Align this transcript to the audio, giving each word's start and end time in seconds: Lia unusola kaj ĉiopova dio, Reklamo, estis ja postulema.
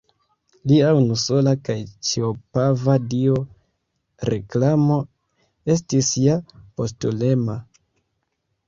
Lia 0.69 0.93
unusola 0.99 1.53
kaj 1.67 1.75
ĉiopova 2.07 2.97
dio, 3.13 3.35
Reklamo, 4.33 4.99
estis 5.77 6.11
ja 6.27 6.41
postulema. 6.59 7.63